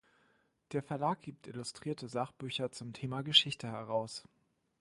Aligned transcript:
Der 0.71 0.81
Verlag 0.81 1.21
gibt 1.21 1.45
illustrierte 1.45 2.07
Sachbücher 2.07 2.71
zum 2.71 2.91
Thema 2.91 3.21
Geschichte 3.21 3.67
heraus. 3.67 4.23